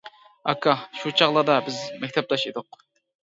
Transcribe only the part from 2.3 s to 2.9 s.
ئىدۇق.